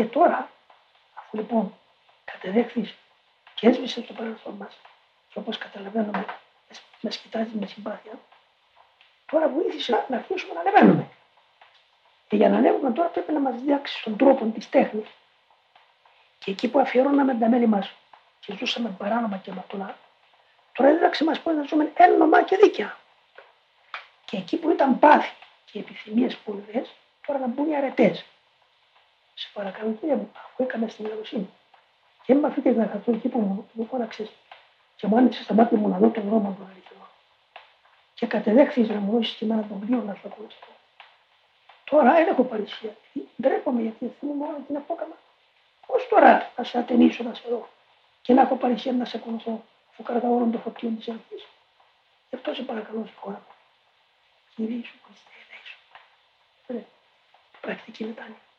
[0.00, 0.50] Και τώρα,
[1.14, 1.74] αφού λοιπόν
[2.24, 2.94] κατεδέχθης
[3.54, 4.80] και έσβησε το παρελθόν μας,
[5.28, 6.24] και όπως καταλαβαίνουμε,
[7.00, 8.12] μα κοιτάζει με συμπάθεια,
[9.26, 11.08] τώρα βοήθησε να αρχίσουμε να ανεβαίνουμε.
[12.28, 15.08] Και για να ανέβουμε τώρα πρέπει να μας διάξει στον τρόπο της τέχνης.
[16.38, 17.92] Και εκεί που αφιερώναμε τα μέλη μας
[18.40, 19.98] και ζούσαμε παράνομα και μακριά,
[20.72, 22.96] τώρα δίδαξε μας πώς να ζούμε ένομα και δίκαια.
[24.24, 25.32] Και εκεί που ήταν πάθη
[25.64, 26.90] και επιθυμίες πολλές,
[27.26, 28.24] τώρα να μπουν οι αρετές.
[29.40, 31.50] Σε παρακαλώ κύριε μου, αφού έκανα στην καλοσύνη.
[32.24, 34.30] Και με αφήκε να καθώ εκεί που μου, μου φώναξες
[34.96, 37.06] και μου άνοιξε στα μάτια μου να δω τον δρόμο του αληθινό.
[38.14, 40.72] Και κατεδέχθη να μου δώσει και εμένα τον πλοίο να σου ακολουθώ.
[41.84, 42.96] Τώρα δεν έχω παρησία.
[43.42, 45.16] Ντρέπομαι γιατί θυμούμαι όλα την απόκαμα.
[45.86, 47.68] Πώς τώρα να σε ατενίσω να σε δω
[48.22, 51.38] και να έχω παρησία να σε ακολουθώ αφού κρατάω όλων των φωτιών της αρχή.
[52.28, 53.54] Γι' αυτό σε παρακαλώ στη χώρα μου.
[54.54, 56.84] Κυρία σου Χριστέ, ελέησου.
[57.60, 58.49] Πρακτική μετάνοια.